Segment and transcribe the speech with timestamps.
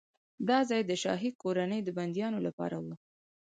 [0.47, 2.87] دا ځای د شاهي کورنۍ د بندیانو لپاره و.